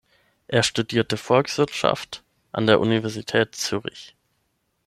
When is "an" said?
2.51-2.65